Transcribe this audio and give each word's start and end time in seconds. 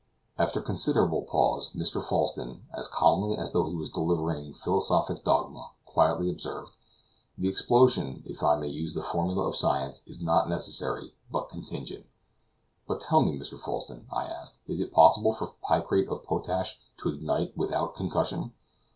After 0.35 0.61
considerable 0.61 1.21
pause, 1.21 1.73
Mr. 1.73 2.01
Falsten, 2.03 2.65
as 2.73 2.87
calmly 2.87 3.37
as 3.37 3.51
though 3.51 3.67
he 3.69 3.75
were 3.75 3.85
delivering 3.85 4.45
some 4.45 4.53
philosophic 4.55 5.23
dogma, 5.23 5.73
quietly 5.85 6.27
observed: 6.27 6.71
"The 7.37 7.47
explosion, 7.47 8.23
if 8.25 8.41
I 8.41 8.55
may 8.55 8.65
use 8.67 8.95
the 8.95 9.03
formula 9.03 9.47
of 9.47 9.55
science, 9.55 10.01
is 10.07 10.19
not 10.19 10.49
necessary, 10.49 11.13
but 11.31 11.49
contingent." 11.49 12.07
"But 12.87 13.01
tell 13.01 13.21
me, 13.21 13.37
Mr. 13.37 13.59
Falsten," 13.59 14.07
I 14.11 14.23
asked, 14.25 14.57
"is 14.65 14.79
it 14.79 14.91
possible 14.91 15.33
for 15.33 15.53
picrate 15.67 16.09
of 16.09 16.23
potash 16.23 16.79
to 17.03 17.09
ignite 17.09 17.55
without 17.55 17.93
concussion?" 17.93 18.53